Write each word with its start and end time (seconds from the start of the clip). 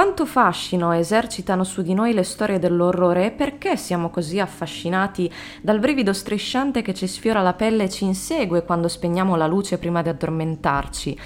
Quanto 0.00 0.24
fascino 0.24 0.92
esercitano 0.92 1.62
su 1.62 1.82
di 1.82 1.92
noi 1.92 2.14
le 2.14 2.22
storie 2.22 2.58
dell'orrore 2.58 3.26
e 3.26 3.30
perché 3.32 3.76
siamo 3.76 4.08
così 4.08 4.40
affascinati 4.40 5.30
dal 5.60 5.78
brivido 5.78 6.14
strisciante 6.14 6.80
che 6.80 6.94
ci 6.94 7.06
sfiora 7.06 7.42
la 7.42 7.52
pelle 7.52 7.84
e 7.84 7.90
ci 7.90 8.04
insegue 8.04 8.64
quando 8.64 8.88
spegniamo 8.88 9.36
la 9.36 9.46
luce 9.46 9.76
prima 9.76 10.00
di 10.00 10.08
addormentarci? 10.08 11.18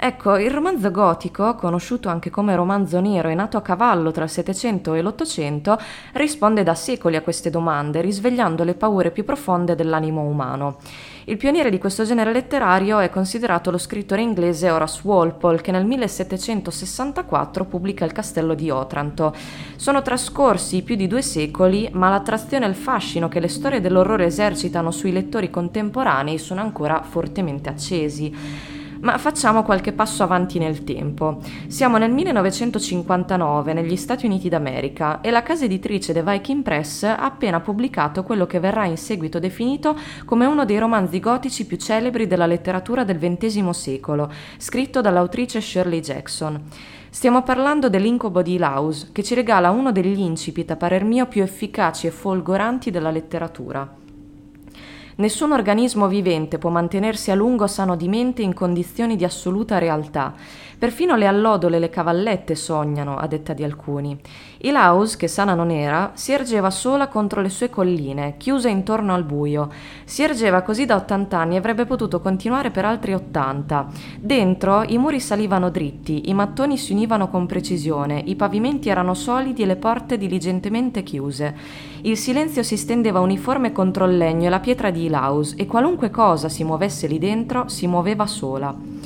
Ecco, 0.00 0.36
il 0.36 0.52
romanzo 0.52 0.92
gotico, 0.92 1.56
conosciuto 1.56 2.08
anche 2.08 2.30
come 2.30 2.54
romanzo 2.54 3.00
nero 3.00 3.30
e 3.30 3.34
nato 3.34 3.56
a 3.56 3.62
cavallo 3.62 4.12
tra 4.12 4.22
il 4.22 4.30
Settecento 4.30 4.94
e 4.94 5.02
l'Ottocento, 5.02 5.76
risponde 6.12 6.62
da 6.62 6.76
secoli 6.76 7.16
a 7.16 7.20
queste 7.20 7.50
domande, 7.50 8.00
risvegliando 8.00 8.62
le 8.62 8.74
paure 8.74 9.10
più 9.10 9.24
profonde 9.24 9.74
dell'animo 9.74 10.22
umano. 10.22 10.76
Il 11.24 11.36
pioniere 11.36 11.68
di 11.68 11.78
questo 11.78 12.04
genere 12.04 12.32
letterario 12.32 13.00
è 13.00 13.10
considerato 13.10 13.72
lo 13.72 13.76
scrittore 13.76 14.22
inglese 14.22 14.70
Horace 14.70 15.00
Walpole, 15.02 15.60
che 15.60 15.72
nel 15.72 15.84
1764 15.84 17.64
pubblica 17.64 18.04
Il 18.04 18.12
castello 18.12 18.54
di 18.54 18.70
Otranto. 18.70 19.34
Sono 19.74 20.00
trascorsi 20.00 20.82
più 20.82 20.94
di 20.94 21.08
due 21.08 21.22
secoli, 21.22 21.88
ma 21.92 22.08
l'attrazione 22.08 22.66
e 22.66 22.68
il 22.68 22.76
fascino 22.76 23.26
che 23.26 23.40
le 23.40 23.48
storie 23.48 23.80
dell'orrore 23.80 24.26
esercitano 24.26 24.92
sui 24.92 25.10
lettori 25.10 25.50
contemporanei 25.50 26.38
sono 26.38 26.60
ancora 26.60 27.02
fortemente 27.02 27.68
accesi. 27.68 28.76
Ma 29.00 29.16
facciamo 29.16 29.62
qualche 29.62 29.92
passo 29.92 30.24
avanti 30.24 30.58
nel 30.58 30.82
tempo. 30.82 31.38
Siamo 31.68 31.98
nel 31.98 32.10
1959 32.10 33.72
negli 33.72 33.96
Stati 33.96 34.26
Uniti 34.26 34.48
d'America 34.48 35.20
e 35.20 35.30
la 35.30 35.42
casa 35.42 35.66
editrice 35.66 36.12
The 36.12 36.22
Viking 36.22 36.62
Press 36.62 37.04
ha 37.04 37.16
appena 37.18 37.60
pubblicato 37.60 38.24
quello 38.24 38.46
che 38.46 38.58
verrà 38.58 38.86
in 38.86 38.96
seguito 38.96 39.38
definito 39.38 39.96
come 40.24 40.46
uno 40.46 40.64
dei 40.64 40.78
romanzi 40.78 41.20
gotici 41.20 41.64
più 41.64 41.76
celebri 41.76 42.26
della 42.26 42.46
letteratura 42.46 43.04
del 43.04 43.18
XX 43.18 43.70
secolo, 43.70 44.32
scritto 44.56 45.00
dall'autrice 45.00 45.60
Shirley 45.60 46.00
Jackson. 46.00 46.60
Stiamo 47.10 47.42
parlando 47.42 47.88
dell'incubo 47.88 48.42
di 48.42 48.58
Laus, 48.58 49.10
che 49.12 49.22
ci 49.22 49.34
regala 49.34 49.70
uno 49.70 49.92
degli 49.92 50.18
incipit, 50.18 50.72
a 50.72 50.76
parer 50.76 51.04
mio, 51.04 51.26
più 51.26 51.42
efficaci 51.42 52.06
e 52.06 52.10
folgoranti 52.10 52.90
della 52.90 53.10
letteratura. 53.10 54.06
Nessun 55.18 55.50
organismo 55.50 56.06
vivente 56.06 56.58
può 56.58 56.70
mantenersi 56.70 57.32
a 57.32 57.34
lungo 57.34 57.66
sano 57.66 57.96
di 57.96 58.08
mente 58.08 58.42
in 58.42 58.54
condizioni 58.54 59.16
di 59.16 59.24
assoluta 59.24 59.78
realtà 59.78 60.32
Perfino 60.78 61.16
le 61.16 61.26
allodole 61.26 61.78
e 61.78 61.80
le 61.80 61.90
cavallette 61.90 62.54
sognano, 62.54 63.16
a 63.16 63.26
detta 63.26 63.52
di 63.52 63.64
alcuni. 63.64 64.16
Ilaus, 64.60 65.14
che 65.14 65.28
sana 65.28 65.54
non 65.54 65.70
era, 65.70 66.10
si 66.14 66.32
ergeva 66.32 66.70
sola 66.70 67.06
contro 67.06 67.40
le 67.40 67.48
sue 67.48 67.70
colline, 67.70 68.34
chiusa 68.38 68.68
intorno 68.68 69.14
al 69.14 69.22
buio. 69.22 69.70
Si 70.04 70.24
ergeva 70.24 70.62
così 70.62 70.84
da 70.84 70.96
80 70.96 71.38
anni 71.38 71.54
e 71.54 71.58
avrebbe 71.58 71.86
potuto 71.86 72.20
continuare 72.20 72.72
per 72.72 72.84
altri 72.84 73.14
80. 73.14 73.86
Dentro 74.18 74.82
i 74.82 74.98
muri 74.98 75.20
salivano 75.20 75.70
dritti, 75.70 76.28
i 76.28 76.34
mattoni 76.34 76.76
si 76.76 76.92
univano 76.92 77.28
con 77.28 77.46
precisione, 77.46 78.20
i 78.24 78.34
pavimenti 78.34 78.88
erano 78.88 79.14
solidi 79.14 79.62
e 79.62 79.66
le 79.66 79.76
porte 79.76 80.18
diligentemente 80.18 81.04
chiuse. 81.04 81.54
Il 82.02 82.16
silenzio 82.16 82.64
si 82.64 82.76
stendeva 82.76 83.20
uniforme 83.20 83.70
contro 83.70 84.06
il 84.06 84.16
legno 84.16 84.46
e 84.46 84.50
la 84.50 84.58
pietra 84.58 84.90
di 84.90 85.04
Ilaus, 85.04 85.54
e 85.56 85.66
qualunque 85.66 86.10
cosa 86.10 86.48
si 86.48 86.64
muovesse 86.64 87.06
lì 87.06 87.20
dentro 87.20 87.68
si 87.68 87.86
muoveva 87.86 88.26
sola. 88.26 88.97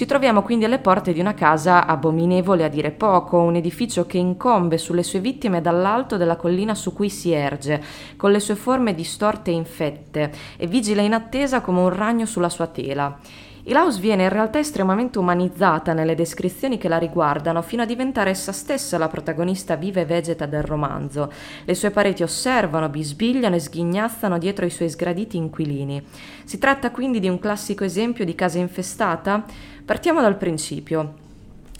Ci 0.00 0.06
troviamo 0.06 0.40
quindi 0.40 0.64
alle 0.64 0.78
porte 0.78 1.12
di 1.12 1.20
una 1.20 1.34
casa 1.34 1.84
abominevole 1.84 2.64
a 2.64 2.68
dire 2.68 2.90
poco, 2.90 3.36
un 3.36 3.54
edificio 3.56 4.06
che 4.06 4.16
incombe 4.16 4.78
sulle 4.78 5.02
sue 5.02 5.20
vittime 5.20 5.60
dall'alto 5.60 6.16
della 6.16 6.36
collina 6.36 6.74
su 6.74 6.94
cui 6.94 7.10
si 7.10 7.32
erge, 7.32 7.84
con 8.16 8.30
le 8.30 8.40
sue 8.40 8.54
forme 8.54 8.94
distorte 8.94 9.50
e 9.50 9.54
infette, 9.56 10.32
e 10.56 10.66
vigila 10.66 11.02
in 11.02 11.12
attesa 11.12 11.60
come 11.60 11.80
un 11.80 11.90
ragno 11.90 12.24
sulla 12.24 12.48
sua 12.48 12.68
tela. 12.68 13.18
Ilaus 13.70 14.00
viene 14.00 14.24
in 14.24 14.30
realtà 14.30 14.58
estremamente 14.58 15.20
umanizzata 15.20 15.92
nelle 15.92 16.16
descrizioni 16.16 16.76
che 16.76 16.88
la 16.88 16.98
riguardano, 16.98 17.62
fino 17.62 17.82
a 17.82 17.86
diventare 17.86 18.30
essa 18.30 18.50
stessa 18.50 18.98
la 18.98 19.06
protagonista 19.06 19.76
viva 19.76 20.00
e 20.00 20.04
vegeta 20.04 20.44
del 20.44 20.64
romanzo. 20.64 21.32
Le 21.64 21.74
sue 21.76 21.92
pareti 21.92 22.24
osservano, 22.24 22.88
bisbigliano 22.88 23.54
e 23.54 23.60
sghignazzano 23.60 24.38
dietro 24.38 24.66
i 24.66 24.70
suoi 24.70 24.90
sgraditi 24.90 25.36
inquilini. 25.36 26.04
Si 26.42 26.58
tratta 26.58 26.90
quindi 26.90 27.20
di 27.20 27.28
un 27.28 27.38
classico 27.38 27.84
esempio 27.84 28.24
di 28.24 28.34
casa 28.34 28.58
infestata? 28.58 29.44
Partiamo 29.84 30.20
dal 30.20 30.36
principio. 30.36 31.19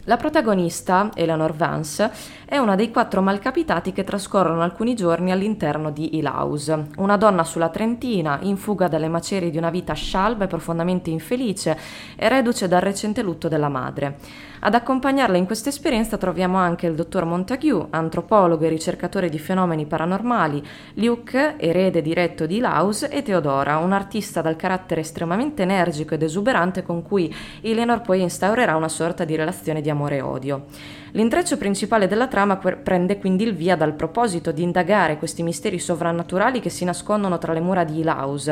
La 0.05 0.17
protagonista, 0.17 1.11
Eleanor 1.13 1.53
Vance, 1.53 2.11
è 2.45 2.57
una 2.57 2.73
dei 2.73 2.89
quattro 2.89 3.21
malcapitati 3.21 3.91
che 3.91 4.03
trascorrono 4.03 4.63
alcuni 4.63 4.95
giorni 4.95 5.31
all'interno 5.31 5.91
di 5.91 6.17
Ilaus, 6.17 6.75
una 6.97 7.17
donna 7.17 7.43
sulla 7.43 7.69
Trentina, 7.69 8.39
in 8.41 8.57
fuga 8.57 8.87
dalle 8.87 9.07
macerie 9.07 9.51
di 9.51 9.59
una 9.59 9.69
vita 9.69 9.93
scialba 9.93 10.45
e 10.45 10.47
profondamente 10.47 11.11
infelice 11.11 11.77
e 12.15 12.27
reduce 12.29 12.67
dal 12.67 12.81
recente 12.81 13.21
lutto 13.21 13.47
della 13.47 13.69
madre. 13.69 14.17
Ad 14.63 14.73
accompagnarla 14.73 15.37
in 15.37 15.45
questa 15.45 15.69
esperienza 15.69 16.17
troviamo 16.17 16.57
anche 16.57 16.87
il 16.87 16.95
dottor 16.95 17.25
Montague, 17.25 17.87
antropologo 17.91 18.65
e 18.65 18.69
ricercatore 18.69 19.29
di 19.29 19.39
fenomeni 19.39 19.85
paranormali, 19.85 20.63
Luke, 20.95 21.55
erede 21.57 22.01
diretto 22.01 22.47
di 22.47 22.59
Laus, 22.59 23.07
e 23.09 23.21
Teodora, 23.21 23.77
un 23.77 23.91
artista 23.91 24.41
dal 24.41 24.55
carattere 24.55 25.01
estremamente 25.01 25.61
energico 25.61 26.15
ed 26.15 26.23
esuberante 26.23 26.83
con 26.83 27.03
cui 27.03 27.33
Eleanor 27.61 28.01
poi 28.01 28.21
instaurerà 28.21 28.75
una 28.75 28.89
sorta 28.89 29.25
di 29.25 29.35
relazione 29.35 29.81
di 29.81 29.89
amore 29.91 30.17
e 30.17 30.21
odio. 30.21 30.65
L'intreccio 31.11 31.57
principale 31.57 32.07
della 32.07 32.27
trama 32.27 32.55
prende 32.55 33.17
quindi 33.17 33.43
il 33.43 33.53
via 33.53 33.75
dal 33.75 33.93
proposito 33.93 34.51
di 34.51 34.63
indagare 34.63 35.17
questi 35.17 35.43
misteri 35.43 35.77
sovrannaturali 35.77 36.61
che 36.61 36.69
si 36.69 36.85
nascondono 36.85 37.37
tra 37.37 37.51
le 37.51 37.59
mura 37.59 37.83
di 37.83 37.99
Ilaus, 37.99 38.51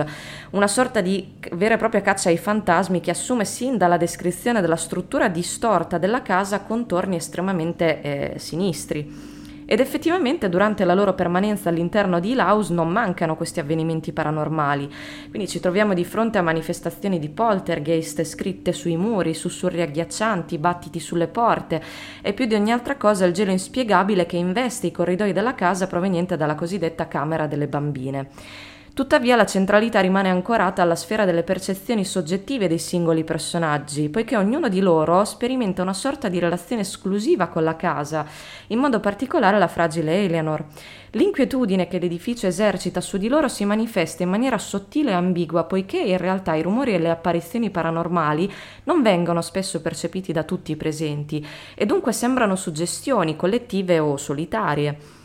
una 0.51 0.67
sorta 0.67 0.99
di 0.99 1.35
vera 1.53 1.75
e 1.75 1.77
propria 1.77 2.01
caccia 2.01 2.29
ai 2.29 2.37
fantasmi 2.37 2.99
che 2.99 3.11
assume 3.11 3.45
sin 3.45 3.77
dalla 3.77 3.97
descrizione 3.97 4.59
della 4.59 4.75
struttura 4.75 5.29
distorta 5.29 5.97
della 5.97 6.21
casa 6.21 6.61
contorni 6.61 7.15
estremamente 7.15 8.01
eh, 8.01 8.39
sinistri. 8.39 9.38
Ed 9.71 9.79
effettivamente 9.81 10.49
durante 10.49 10.83
la 10.83 10.95
loro 10.95 11.13
permanenza 11.13 11.69
all'interno 11.69 12.19
di 12.19 12.33
Laus 12.33 12.71
non 12.71 12.89
mancano 12.89 13.35
questi 13.35 13.59
avvenimenti 13.59 14.11
paranormali, 14.11 14.91
quindi 15.29 15.47
ci 15.47 15.59
troviamo 15.59 15.93
di 15.93 16.03
fronte 16.03 16.39
a 16.39 16.41
manifestazioni 16.41 17.19
di 17.19 17.29
poltergeist 17.29 18.23
scritte 18.23 18.73
sui 18.73 18.97
muri, 18.97 19.35
sussurri 19.35 19.83
agghiaccianti, 19.83 20.57
battiti 20.57 20.99
sulle 20.99 21.27
porte 21.27 21.83
e 22.23 22.33
più 22.33 22.45
di 22.45 22.55
ogni 22.55 22.71
altra 22.71 22.97
cosa 22.97 23.25
il 23.25 23.33
gelo 23.33 23.51
inspiegabile 23.51 24.25
che 24.25 24.37
investe 24.37 24.87
i 24.87 24.91
corridoi 24.91 25.33
della 25.33 25.53
casa 25.53 25.85
proveniente 25.85 26.35
dalla 26.35 26.55
cosiddetta 26.55 27.07
camera 27.07 27.45
delle 27.45 27.67
bambine. 27.67 28.29
Tuttavia 28.99 29.37
la 29.37 29.45
centralità 29.45 30.01
rimane 30.01 30.27
ancorata 30.27 30.81
alla 30.81 30.97
sfera 30.97 31.23
delle 31.23 31.43
percezioni 31.43 32.03
soggettive 32.03 32.67
dei 32.67 32.79
singoli 32.79 33.23
personaggi, 33.23 34.09
poiché 34.09 34.35
ognuno 34.35 34.67
di 34.67 34.81
loro 34.81 35.23
sperimenta 35.23 35.81
una 35.81 35.93
sorta 35.93 36.27
di 36.27 36.37
relazione 36.37 36.81
esclusiva 36.81 37.47
con 37.47 37.63
la 37.63 37.77
casa, 37.77 38.25
in 38.67 38.77
modo 38.77 38.99
particolare 38.99 39.57
la 39.57 39.69
fragile 39.69 40.25
Eleanor. 40.25 40.65
L'inquietudine 41.11 41.87
che 41.87 41.97
l'edificio 41.97 42.47
esercita 42.47 42.99
su 42.99 43.15
di 43.15 43.29
loro 43.29 43.47
si 43.47 43.63
manifesta 43.63 44.23
in 44.23 44.29
maniera 44.29 44.57
sottile 44.57 45.11
e 45.11 45.13
ambigua, 45.13 45.63
poiché 45.63 46.01
in 46.01 46.17
realtà 46.17 46.55
i 46.55 46.61
rumori 46.61 46.93
e 46.93 46.99
le 46.99 47.09
apparizioni 47.09 47.69
paranormali 47.69 48.51
non 48.83 49.01
vengono 49.01 49.41
spesso 49.41 49.81
percepiti 49.81 50.33
da 50.33 50.43
tutti 50.43 50.73
i 50.73 50.75
presenti 50.75 51.47
e 51.73 51.85
dunque 51.85 52.11
sembrano 52.11 52.57
suggestioni 52.57 53.37
collettive 53.37 53.97
o 53.99 54.17
solitarie. 54.17 55.18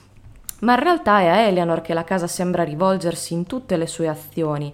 Ma 0.64 0.72
in 0.72 0.80
realtà 0.80 1.20
è 1.20 1.26
a 1.26 1.36
Eleanor 1.40 1.82
che 1.82 1.92
la 1.92 2.04
casa 2.04 2.26
sembra 2.26 2.64
rivolgersi 2.64 3.34
in 3.34 3.44
tutte 3.44 3.76
le 3.76 3.86
sue 3.86 4.08
azioni 4.08 4.72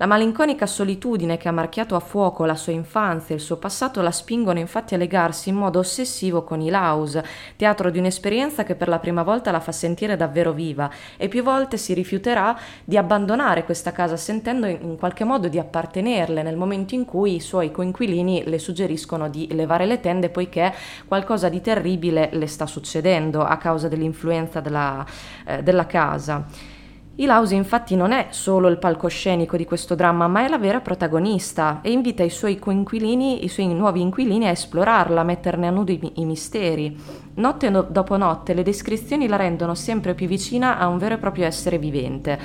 la 0.00 0.06
malinconica 0.06 0.64
solitudine 0.64 1.36
che 1.36 1.48
ha 1.48 1.52
marchiato 1.52 1.94
a 1.94 2.00
fuoco 2.00 2.46
la 2.46 2.54
sua 2.54 2.72
infanzia 2.72 3.34
e 3.34 3.38
il 3.38 3.44
suo 3.44 3.58
passato 3.58 4.00
la 4.00 4.10
spingono 4.10 4.58
infatti 4.58 4.94
a 4.94 4.96
legarsi 4.96 5.50
in 5.50 5.56
modo 5.56 5.78
ossessivo 5.78 6.42
con 6.42 6.62
i 6.62 6.70
Laus, 6.70 7.20
teatro 7.54 7.90
di 7.90 7.98
un'esperienza 7.98 8.64
che 8.64 8.76
per 8.76 8.88
la 8.88 8.98
prima 8.98 9.22
volta 9.22 9.50
la 9.50 9.60
fa 9.60 9.72
sentire 9.72 10.16
davvero 10.16 10.52
viva 10.52 10.90
e 11.18 11.28
più 11.28 11.42
volte 11.42 11.76
si 11.76 11.92
rifiuterà 11.92 12.58
di 12.82 12.96
abbandonare 12.96 13.64
questa 13.64 13.92
casa 13.92 14.16
sentendo 14.16 14.66
in 14.66 14.96
qualche 14.96 15.24
modo 15.24 15.48
di 15.48 15.58
appartenerle 15.58 16.42
nel 16.42 16.56
momento 16.56 16.94
in 16.94 17.04
cui 17.04 17.34
i 17.34 17.40
suoi 17.40 17.70
coinquilini 17.70 18.44
le 18.46 18.58
suggeriscono 18.58 19.28
di 19.28 19.48
levare 19.52 19.84
le 19.84 20.00
tende 20.00 20.30
poiché 20.30 20.72
qualcosa 21.06 21.50
di 21.50 21.60
terribile 21.60 22.30
le 22.32 22.46
sta 22.46 22.64
succedendo 22.64 23.44
a 23.44 23.58
causa 23.58 23.86
dell'influenza 23.86 24.60
della, 24.60 25.04
eh, 25.44 25.62
della 25.62 25.84
casa. 25.84 26.78
Ilausi 27.16 27.54
infatti 27.54 27.96
non 27.96 28.12
è 28.12 28.28
solo 28.30 28.68
il 28.68 28.78
palcoscenico 28.78 29.56
di 29.56 29.66
questo 29.66 29.94
dramma, 29.94 30.26
ma 30.26 30.44
è 30.44 30.48
la 30.48 30.58
vera 30.58 30.80
protagonista 30.80 31.80
e 31.82 31.90
invita 31.90 32.22
i 32.22 32.30
suoi 32.30 32.58
coinquilini, 32.58 33.44
i 33.44 33.48
suoi 33.48 33.66
nuovi 33.74 34.00
inquilini 34.00 34.46
a 34.46 34.50
esplorarla, 34.50 35.20
a 35.20 35.24
metterne 35.24 35.66
a 35.66 35.70
nudo 35.70 35.92
i, 35.92 36.12
i 36.14 36.24
misteri. 36.24 36.96
Notte 37.34 37.68
no- 37.68 37.82
dopo 37.82 38.16
notte 38.16 38.54
le 38.54 38.62
descrizioni 38.62 39.28
la 39.28 39.36
rendono 39.36 39.74
sempre 39.74 40.14
più 40.14 40.26
vicina 40.26 40.78
a 40.78 40.86
un 40.86 40.96
vero 40.96 41.16
e 41.16 41.18
proprio 41.18 41.44
essere 41.44 41.78
vivente. 41.78 42.38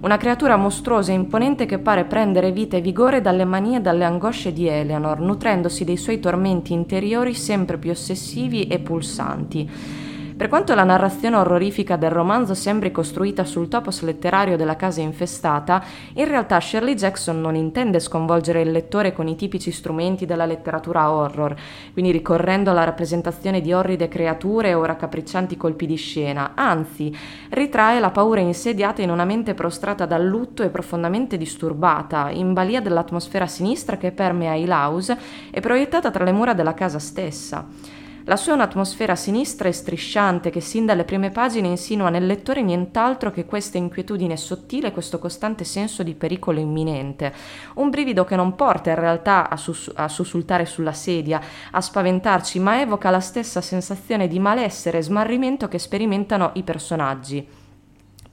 Una 0.00 0.18
creatura 0.18 0.56
mostruosa 0.56 1.10
e 1.10 1.14
imponente 1.14 1.64
che 1.64 1.78
pare 1.78 2.04
prendere 2.04 2.52
vita 2.52 2.76
e 2.76 2.82
vigore 2.82 3.20
dalle 3.20 3.44
manie 3.44 3.78
e 3.78 3.80
dalle 3.80 4.04
angosce 4.04 4.52
di 4.52 4.68
Eleanor, 4.68 5.20
nutrendosi 5.20 5.84
dei 5.84 5.96
suoi 5.96 6.20
tormenti 6.20 6.72
interiori 6.72 7.32
sempre 7.34 7.78
più 7.78 7.90
ossessivi 7.90 8.66
e 8.66 8.78
pulsanti. 8.78 10.06
Per 10.38 10.46
quanto 10.46 10.72
la 10.76 10.84
narrazione 10.84 11.34
orrorifica 11.34 11.96
del 11.96 12.12
romanzo 12.12 12.54
sembri 12.54 12.92
costruita 12.92 13.42
sul 13.44 13.66
topos 13.66 14.02
letterario 14.02 14.56
della 14.56 14.76
casa 14.76 15.00
infestata, 15.00 15.82
in 16.12 16.28
realtà 16.28 16.60
Shirley 16.60 16.94
Jackson 16.94 17.40
non 17.40 17.56
intende 17.56 17.98
sconvolgere 17.98 18.60
il 18.60 18.70
lettore 18.70 19.12
con 19.12 19.26
i 19.26 19.34
tipici 19.34 19.72
strumenti 19.72 20.26
della 20.26 20.46
letteratura 20.46 21.10
horror, 21.10 21.56
quindi 21.92 22.12
ricorrendo 22.12 22.70
alla 22.70 22.84
rappresentazione 22.84 23.60
di 23.60 23.72
orride 23.72 24.06
creature 24.06 24.74
o 24.74 24.84
raccapriccianti 24.84 25.56
colpi 25.56 25.86
di 25.86 25.96
scena, 25.96 26.52
anzi 26.54 27.12
ritrae 27.48 27.98
la 27.98 28.10
paura 28.10 28.38
insediata 28.38 29.02
in 29.02 29.10
una 29.10 29.24
mente 29.24 29.54
prostrata 29.54 30.06
dal 30.06 30.24
lutto 30.24 30.62
e 30.62 30.68
profondamente 30.68 31.36
disturbata, 31.36 32.30
in 32.30 32.52
balia 32.52 32.80
dell'atmosfera 32.80 33.48
sinistra 33.48 33.96
che 33.96 34.12
permea 34.12 34.54
il 34.54 34.70
house 34.70 35.18
e 35.50 35.58
proiettata 35.58 36.12
tra 36.12 36.22
le 36.22 36.30
mura 36.30 36.54
della 36.54 36.74
casa 36.74 37.00
stessa. 37.00 38.06
La 38.28 38.36
sua 38.36 38.52
è 38.52 38.56
un'atmosfera 38.56 39.16
sinistra 39.16 39.68
e 39.68 39.72
strisciante 39.72 40.50
che 40.50 40.60
sin 40.60 40.84
dalle 40.84 41.04
prime 41.04 41.30
pagine 41.30 41.68
insinua 41.68 42.10
nel 42.10 42.26
lettore 42.26 42.60
nient'altro 42.60 43.30
che 43.30 43.46
questa 43.46 43.78
inquietudine 43.78 44.36
sottile, 44.36 44.92
questo 44.92 45.18
costante 45.18 45.64
senso 45.64 46.02
di 46.02 46.14
pericolo 46.14 46.60
imminente. 46.60 47.32
Un 47.76 47.88
brivido 47.88 48.26
che 48.26 48.36
non 48.36 48.54
porta 48.54 48.90
in 48.90 48.96
realtà 48.96 49.48
a, 49.48 49.56
sus- 49.56 49.90
a 49.94 50.08
sussultare 50.08 50.66
sulla 50.66 50.92
sedia, 50.92 51.40
a 51.70 51.80
spaventarci, 51.80 52.58
ma 52.58 52.78
evoca 52.78 53.08
la 53.08 53.20
stessa 53.20 53.62
sensazione 53.62 54.28
di 54.28 54.38
malessere 54.38 54.98
e 54.98 55.02
smarrimento 55.02 55.66
che 55.66 55.78
sperimentano 55.78 56.50
i 56.52 56.62
personaggi. 56.62 57.57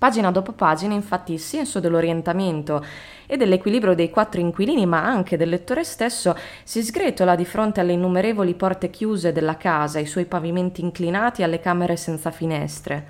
Pagina 0.05 0.29
dopo 0.29 0.51
pagina, 0.51 0.93
infatti, 0.93 1.33
il 1.33 1.39
senso 1.39 1.79
dell'orientamento 1.79 2.85
e 3.25 3.37
dell'equilibrio 3.37 3.95
dei 3.95 4.11
quattro 4.11 4.39
inquilini, 4.39 4.85
ma 4.85 5.03
anche 5.03 5.35
del 5.35 5.49
lettore 5.49 5.83
stesso, 5.83 6.37
si 6.63 6.83
sgretola 6.83 7.35
di 7.35 7.43
fronte 7.43 7.79
alle 7.79 7.93
innumerevoli 7.93 8.53
porte 8.53 8.91
chiuse 8.91 9.31
della 9.31 9.57
casa, 9.57 9.97
i 9.97 10.05
suoi 10.05 10.25
pavimenti 10.25 10.81
inclinati 10.81 11.41
alle 11.41 11.59
camere 11.59 11.95
senza 11.95 12.29
finestre. 12.29 13.07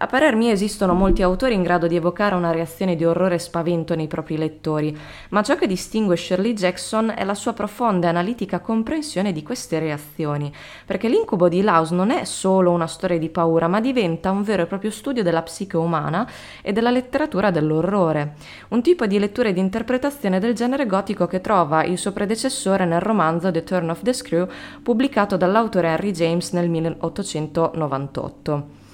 A 0.00 0.06
parer 0.06 0.36
mio 0.36 0.52
esistono 0.52 0.94
molti 0.94 1.22
autori 1.22 1.54
in 1.54 1.64
grado 1.64 1.88
di 1.88 1.96
evocare 1.96 2.36
una 2.36 2.52
reazione 2.52 2.94
di 2.94 3.04
orrore 3.04 3.34
e 3.34 3.40
spavento 3.40 3.96
nei 3.96 4.06
propri 4.06 4.36
lettori, 4.36 4.96
ma 5.30 5.42
ciò 5.42 5.56
che 5.56 5.66
distingue 5.66 6.16
Shirley 6.16 6.52
Jackson 6.52 7.12
è 7.16 7.24
la 7.24 7.34
sua 7.34 7.52
profonda 7.52 8.06
e 8.06 8.10
analitica 8.10 8.60
comprensione 8.60 9.32
di 9.32 9.42
queste 9.42 9.80
reazioni, 9.80 10.54
perché 10.86 11.08
l'incubo 11.08 11.48
di 11.48 11.62
Laus 11.62 11.90
non 11.90 12.12
è 12.12 12.22
solo 12.22 12.70
una 12.70 12.86
storia 12.86 13.18
di 13.18 13.28
paura, 13.28 13.66
ma 13.66 13.80
diventa 13.80 14.30
un 14.30 14.44
vero 14.44 14.62
e 14.62 14.66
proprio 14.66 14.92
studio 14.92 15.24
della 15.24 15.42
psiche 15.42 15.76
umana 15.76 16.30
e 16.62 16.72
della 16.72 16.92
letteratura 16.92 17.50
dell'orrore, 17.50 18.34
un 18.68 18.80
tipo 18.82 19.04
di 19.04 19.18
lettura 19.18 19.48
e 19.48 19.52
di 19.52 19.58
interpretazione 19.58 20.38
del 20.38 20.54
genere 20.54 20.86
gotico 20.86 21.26
che 21.26 21.40
trova 21.40 21.82
il 21.82 21.98
suo 21.98 22.12
predecessore 22.12 22.84
nel 22.84 23.00
romanzo 23.00 23.50
The 23.50 23.64
Turn 23.64 23.90
of 23.90 24.02
the 24.02 24.12
Screw, 24.12 24.48
pubblicato 24.80 25.36
dall'autore 25.36 25.88
Henry 25.88 26.12
James 26.12 26.52
nel 26.52 26.70
1898. 26.70 28.86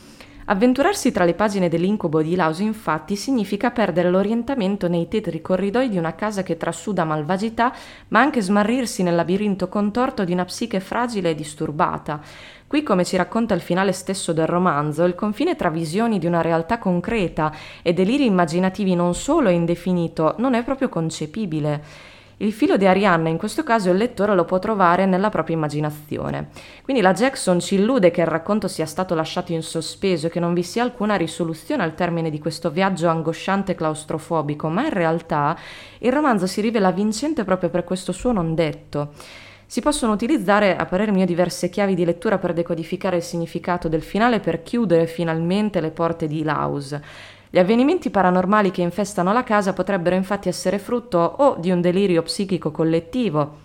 Avventurarsi 0.47 1.11
tra 1.11 1.25
le 1.25 1.33
pagine 1.33 1.71
dell'incubo 1.71 2.21
di 2.21 2.35
Laus 2.35 2.59
infatti 2.59 3.17
significa 3.17 3.71
perdere 3.71 4.11
l'orientamento 4.11 4.89
nei 4.89 5.09
tetri 5.09 5.41
corridoi 5.41 5.89
di 5.89 5.97
una 5.97 6.15
casa 6.15 6.43
che 6.43 6.59
trasuda 6.59 7.05
malvagità, 7.05 7.73
ma 8.09 8.21
anche 8.21 8.43
smarrirsi 8.43 9.03
nel 9.03 9.15
labirinto 9.15 9.71
contorto 9.71 10.23
di 10.23 10.33
una 10.33 10.45
psiche 10.45 10.81
fragile 10.81 11.31
e 11.31 11.35
disturbata. 11.35 12.21
Qui, 12.67 12.83
come 12.83 13.07
ci 13.07 13.17
racconta 13.17 13.55
il 13.55 13.63
finale 13.63 13.93
stesso 13.93 14.35
del 14.35 14.47
romanzo, 14.47 15.05
il 15.05 15.15
confine 15.15 15.57
tra 15.57 15.71
visioni 15.71 16.19
di 16.19 16.27
una 16.27 16.43
realtà 16.43 16.77
concreta 16.77 17.51
e 17.81 17.95
deliri 17.95 18.27
immaginativi 18.27 18.95
non 18.95 19.15
solo 19.15 19.49
è 19.49 19.53
indefinito, 19.53 20.35
non 20.39 20.53
è 20.53 20.63
proprio 20.63 20.91
concepibile. 20.91 22.13
Il 22.39 22.53
filo 22.53 22.77
di 22.77 22.85
Arianna 22.85 23.29
in 23.29 23.39
questo 23.39 23.63
caso 23.63 23.91
il 23.91 23.97
lettore 23.97 24.35
lo 24.35 24.45
può 24.45 24.59
trovare 24.59 25.07
nella 25.07 25.29
propria 25.29 25.55
immaginazione. 25.55 26.49
Quindi 26.83 27.01
la 27.01 27.13
Jackson 27.13 27.61
ci 27.61 27.77
illude 27.77 28.11
che 28.11 28.23
il 28.23 28.27
racconto 28.27 28.67
sia 28.67 28.87
stato 28.87 29.15
lasciato 29.15 29.53
in 29.53 29.63
sospeso 29.63 30.27
e 30.27 30.31
che 30.31 30.41
non 30.41 30.53
vi 30.53 30.65
sia 30.65 30.83
alcuna 30.83 31.15
risoluzione 31.15 31.85
al 31.85 31.95
termine 31.95 32.31
di 32.31 32.41
questo 32.41 32.71
viaggio 32.71 33.09
angosciante 33.09 33.73
e 33.73 33.75
claustrofobico, 33.77 34.69
ma 34.69 34.83
in 34.83 34.93
realtà 34.93 35.57
il 35.99 36.13
romanzo 36.13 36.49
si 36.49 36.61
rivela 36.61 36.91
vincente 36.91 37.45
proprio 37.45 37.71
per 37.71 37.85
questo 37.85 38.11
suo 38.11 38.33
non 38.33 38.57
detto. 38.57 39.13
Si 39.67 39.81
possono 39.81 40.13
utilizzare, 40.13 40.77
a 40.77 40.85
parer 40.85 41.11
mio, 41.11 41.25
diverse 41.25 41.69
chiavi 41.69 41.95
di 41.95 42.05
lettura 42.05 42.39
per 42.39 42.53
decodificare 42.53 43.17
il 43.17 43.23
significato 43.23 43.89
del 43.89 44.03
finale 44.03 44.39
per 44.39 44.63
chiudere 44.63 45.07
finalmente 45.07 45.81
le 45.81 45.91
porte 45.91 46.27
di 46.27 46.43
Laus. 46.43 46.97
Gli 47.55 47.61
avvenimenti 47.61 48.11
paranormali 48.11 48.73
che 48.73 48.83
infestano 48.83 49.33
la 49.33 49.45
casa 49.45 49.75
potrebbero 49.75 50.17
infatti 50.17 50.49
essere 50.49 50.81
frutto 50.81 51.19
o 51.19 51.55
di 51.57 51.71
un 51.71 51.81
delirio 51.81 52.21
psichico 52.23 52.73
collettivo, 52.73 53.59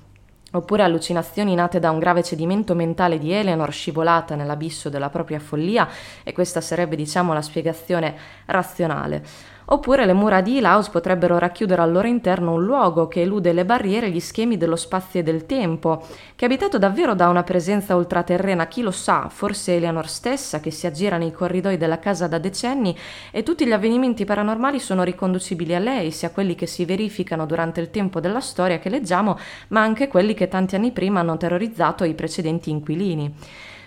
oppure 0.52 0.84
allucinazioni 0.84 1.56
nate 1.56 1.80
da 1.80 1.90
un 1.90 1.98
grave 1.98 2.22
cedimento 2.22 2.76
mentale 2.76 3.18
di 3.18 3.32
Eleanor 3.32 3.72
scivolata 3.72 4.36
nell'abisso 4.36 4.90
della 4.90 5.10
propria 5.10 5.40
follia, 5.40 5.90
e 6.22 6.34
questa 6.34 6.62
sarebbe 6.62 6.96
diciamo 6.96 7.34
la 7.34 7.42
spiegazione 7.42 8.16
razionale 8.46 9.26
oppure 9.72 10.06
le 10.06 10.14
mura 10.14 10.42
di 10.42 10.58
Ilaus 10.58 10.90
potrebbero 10.90 11.38
racchiudere 11.38 11.82
al 11.82 11.92
loro 11.92 12.08
interno 12.08 12.54
un 12.54 12.64
luogo 12.64 13.08
che 13.08 13.22
elude 13.22 13.54
le 13.54 13.66
barriere 13.66 14.08
e 14.08 14.10
gli 14.10 14.20
schemi 14.20 14.58
dello 14.58 14.76
spazio 14.76 15.20
e 15.20 15.24
del 15.24 15.46
tempo, 15.46 16.04
che 16.36 16.46
è 16.46 16.48
abitato 16.48 16.78
davvero 16.78 17.14
da 17.14 17.28
una 17.28 17.44
presenza 17.44 17.96
ultraterrena, 17.96 18.68
chi 18.68 18.82
lo 18.82 18.92
sa, 18.92 19.30
forse 19.30 19.76
Eleanor 19.76 20.08
stessa 20.08 20.60
che 20.60 20.72
si 20.72 20.88
aggira 20.88 21.18
nei 21.18 21.32
corridoi 21.32 21.78
della 21.78 22.00
casa 22.00 22.28
da 22.28 22.38
decenni 22.38 22.96
e 23.32 23.44
tutti 23.44 23.66
gli 23.66 23.72
avvenimenti 23.72 24.26
paranormali 24.26 24.80
sono 24.80 25.04
riconducibili 25.04 25.76
a 25.76 25.80
lei, 25.80 26.12
sia 26.12 26.32
quelli 26.32 26.56
che 26.56 26.66
si 26.66 26.86
verificano 26.86 27.46
durante 27.46 27.80
il 27.80 27.92
tempo 27.92 28.20
della 28.20 28.42
storia 28.42 28.80
che 28.80 28.90
leggiamo, 28.90 29.38
ma 29.70 29.82
anche 29.82 30.08
quelli 30.08 30.34
che 30.34 30.48
tanti 30.48 30.76
anni 30.76 30.92
prima 30.92 31.20
hanno 31.20 31.38
terrorizzato 31.38 32.04
i 32.04 32.14
precedenti 32.14 32.70
inquilini. 32.70 33.36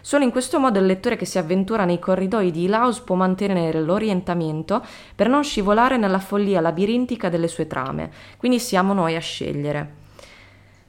Solo 0.02 0.24
in 0.24 0.30
questo 0.32 0.58
modo 0.58 0.80
il 0.80 0.86
lettore 0.86 1.16
che 1.16 1.24
si 1.24 1.38
avventura 1.38 1.84
nei 1.84 2.00
corridoi 2.00 2.50
di 2.50 2.64
Ilaus 2.64 3.00
può 3.00 3.14
mantenere 3.14 3.80
l'orientamento 3.80 4.84
per 5.14 5.28
non 5.28 5.44
scivolare 5.44 5.96
nella 5.96 6.18
follia 6.18 6.60
labirintica 6.60 7.28
delle 7.28 7.46
sue 7.46 7.68
trame, 7.68 8.10
quindi 8.36 8.58
siamo 8.58 8.92
noi 8.92 9.14
a 9.14 9.20
scegliere. 9.20 9.94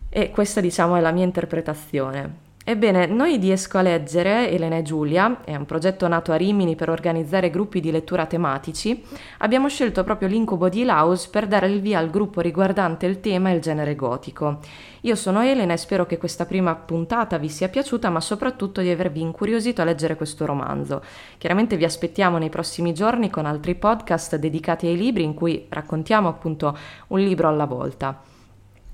E 0.09 0.31
questa 0.31 0.61
diciamo 0.61 0.95
è 0.95 0.99
la 0.99 1.11
mia 1.11 1.23
interpretazione. 1.23 2.42
Ebbene, 2.65 3.07
noi 3.07 3.39
di 3.39 3.51
Esco 3.51 3.77
a 3.77 3.81
Leggere, 3.81 4.49
Elena 4.49 4.77
e 4.77 4.83
Giulia, 4.83 5.41
è 5.43 5.53
un 5.53 5.65
progetto 5.65 6.07
nato 6.07 6.31
a 6.31 6.37
Rimini 6.37 6.77
per 6.77 6.89
organizzare 6.89 7.49
gruppi 7.49 7.81
di 7.81 7.91
lettura 7.91 8.25
tematici, 8.25 9.03
abbiamo 9.39 9.67
scelto 9.67 10.05
proprio 10.05 10.29
l'incubo 10.29 10.69
di 10.69 10.85
Laus 10.85 11.27
per 11.27 11.45
dare 11.45 11.67
il 11.67 11.81
via 11.81 11.99
al 11.99 12.09
gruppo 12.09 12.39
riguardante 12.39 13.05
il 13.05 13.19
tema 13.19 13.49
e 13.49 13.55
il 13.55 13.61
genere 13.61 13.95
gotico. 13.95 14.59
Io 15.01 15.15
sono 15.15 15.41
Elena 15.41 15.73
e 15.73 15.77
spero 15.77 16.05
che 16.05 16.17
questa 16.17 16.45
prima 16.45 16.73
puntata 16.73 17.37
vi 17.37 17.49
sia 17.49 17.67
piaciuta, 17.67 18.09
ma 18.09 18.21
soprattutto 18.21 18.79
di 18.79 18.89
avervi 18.89 19.19
incuriosito 19.19 19.81
a 19.81 19.85
leggere 19.85 20.15
questo 20.15 20.45
romanzo. 20.45 21.03
Chiaramente 21.37 21.75
vi 21.75 21.83
aspettiamo 21.83 22.37
nei 22.37 22.47
prossimi 22.47 22.93
giorni 22.93 23.29
con 23.29 23.45
altri 23.45 23.75
podcast 23.75 24.37
dedicati 24.37 24.87
ai 24.87 24.95
libri 24.95 25.23
in 25.23 25.33
cui 25.33 25.65
raccontiamo 25.67 26.29
appunto 26.29 26.77
un 27.07 27.19
libro 27.19 27.49
alla 27.49 27.65
volta. 27.65 28.31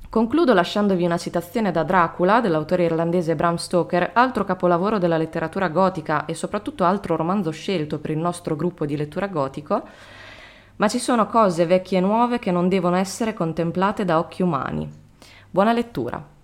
Concludo 0.09 0.55
lasciandovi 0.55 1.05
una 1.05 1.19
citazione 1.19 1.69
da 1.69 1.83
Dracula 1.83 2.41
dell'autore 2.41 2.85
irlandese 2.85 3.35
Bram 3.35 3.57
Stoker, 3.57 4.09
altro 4.13 4.43
capolavoro 4.43 4.97
della 4.97 5.17
letteratura 5.17 5.69
gotica 5.69 6.25
e 6.25 6.33
soprattutto 6.33 6.83
altro 6.83 7.15
romanzo 7.15 7.51
scelto 7.51 7.99
per 7.99 8.09
il 8.09 8.17
nostro 8.17 8.55
gruppo 8.55 8.87
di 8.87 8.97
lettura 8.97 9.27
gotico. 9.27 9.83
Ma 10.77 10.87
ci 10.87 10.97
sono 10.97 11.27
cose 11.27 11.67
vecchie 11.67 11.99
e 11.99 12.01
nuove 12.01 12.39
che 12.39 12.49
non 12.49 12.67
devono 12.67 12.95
essere 12.95 13.35
contemplate 13.35 14.03
da 14.03 14.17
occhi 14.17 14.41
umani. 14.41 14.91
Buona 15.47 15.73
lettura! 15.73 16.37